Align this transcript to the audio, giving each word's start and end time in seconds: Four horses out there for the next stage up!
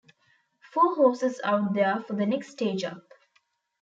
Four 0.73 0.95
horses 0.95 1.39
out 1.43 1.75
there 1.75 1.99
for 2.01 2.13
the 2.13 2.25
next 2.25 2.49
stage 2.49 2.83
up! 2.83 3.07